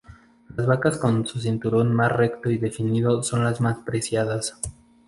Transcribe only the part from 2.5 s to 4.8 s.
definido son las más preciadas.